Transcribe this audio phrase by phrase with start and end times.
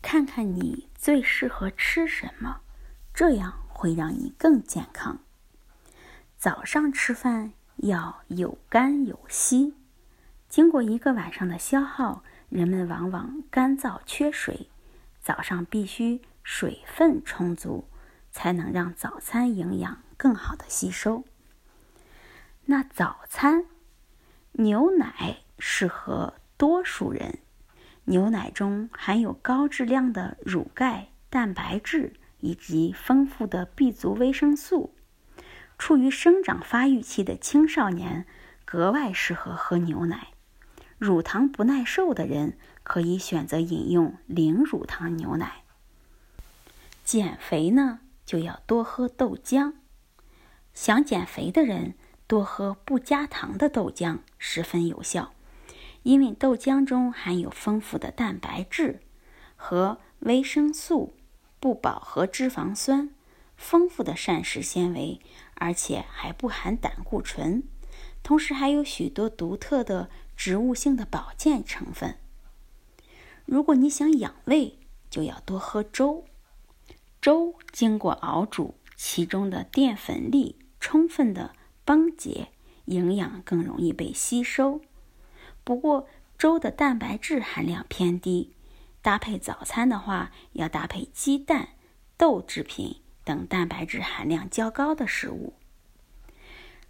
[0.00, 2.60] 看看你最适合吃什么，
[3.12, 5.18] 这样会让你更健康。
[6.36, 9.74] 早上吃饭要有干有稀，
[10.48, 14.70] 经过一个晚上的消耗，人们往往干燥缺水，
[15.20, 17.88] 早上必须水分充足，
[18.30, 21.24] 才能让早餐营养更好的吸收。
[22.66, 23.66] 那早餐，
[24.52, 27.40] 牛奶适合多数人。
[28.08, 34.94] 牛奶中含有高质量的乳钙、蛋白质以及丰富的 B 族维生素。
[35.78, 38.26] 处于生长发育期的青少年
[38.64, 40.28] 格外适合喝牛奶。
[40.98, 45.62] 乳糖不耐受的人可以选择饮用零乳糖牛奶。
[47.04, 49.74] 减肥呢，就要多喝豆浆。
[50.74, 51.94] 想减肥的人。
[52.26, 55.32] 多喝不加糖的豆浆十分有效，
[56.02, 59.00] 因为豆浆中含有丰富的蛋白质
[59.56, 61.14] 和维生素、
[61.60, 63.10] 不饱和脂肪酸、
[63.56, 65.20] 丰富的膳食纤维，
[65.54, 67.62] 而且还不含胆固醇，
[68.22, 72.16] 同时还有许多独特的植物性的保健成分。
[73.44, 74.78] 如果你想养胃，
[75.10, 76.24] 就要多喝粥。
[77.20, 81.52] 粥经过熬煮，其中的淀粉粒充分的。
[81.84, 82.48] 崩解，
[82.84, 84.82] 营养更容易被吸收。
[85.68, 88.54] 不过，粥的蛋白质含量偏低，
[89.02, 91.74] 搭配早餐的话，要搭配鸡蛋、
[92.16, 95.52] 豆制品等蛋白质含量较高的食物。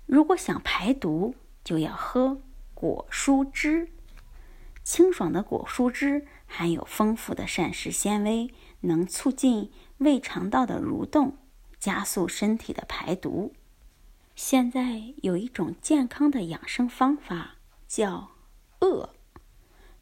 [0.07, 1.35] 如果想排毒，
[1.65, 2.41] 就要喝
[2.73, 3.89] 果蔬汁。
[4.85, 11.37] 清爽的果蔬汁含有丰富的膳食纤维，能促进胃肠道的蠕动，
[11.81, 13.53] 加速身体的排毒。
[14.37, 17.57] 现在有一种健康的养生方法，
[17.89, 18.31] 叫
[18.81, 19.15] “饿”。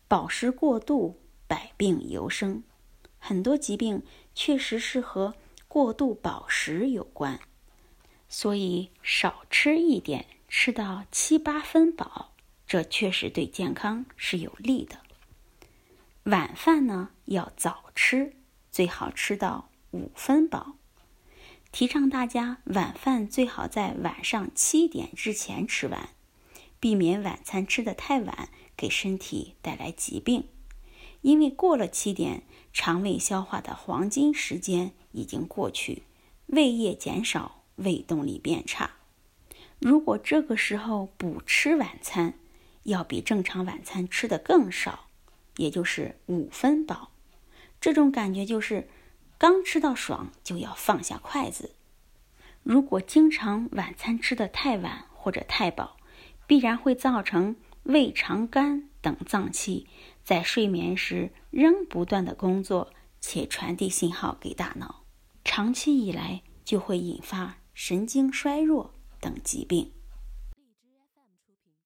[0.09, 2.63] 饱食过度，百病由生。
[3.19, 4.03] 很多疾病
[4.35, 5.35] 确实是和
[5.67, 7.41] 过度饱食有关，
[8.29, 12.33] 所以少吃一点，吃到七八分饱，
[12.67, 15.01] 这确实对健康是有利的。
[16.25, 18.33] 晚饭呢要早吃，
[18.70, 20.77] 最好吃到五分饱。
[21.73, 26.11] 提倡大家晚饭最好在晚上七点之前吃完，
[26.81, 30.48] 避免晚餐吃得太晚，给身体带来疾病。
[31.23, 32.42] 因为过了七点，
[32.73, 36.03] 肠胃消化的黄金时间已经过去，
[36.47, 38.92] 胃液减少，胃动力变差。
[39.79, 42.35] 如果这个时候补吃晚餐，
[42.85, 45.07] 要比正常晚餐吃的更少，
[45.57, 47.11] 也就是五分饱。
[47.81, 48.89] 这种感觉就是。
[49.39, 51.75] 刚吃到爽就要放下筷子。
[52.63, 55.98] 如果经常晚餐吃的太晚或者太饱，
[56.46, 59.86] 必然会造成胃肠肝等脏器
[60.23, 65.02] 在睡眠时仍不断的工作，且传递信号给大脑，
[65.45, 69.92] 长期以来就会引发神经衰弱等疾病。